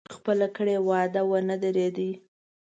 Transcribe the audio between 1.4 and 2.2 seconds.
درېدی.